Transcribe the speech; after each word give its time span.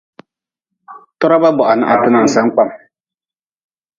Toraba 1.19 1.49
boha 1.57 1.73
na 1.75 1.85
ha 1.89 1.95
ti 2.01 2.09
nan 2.11 2.27
sen 2.33 2.47
kpam. 2.53 2.69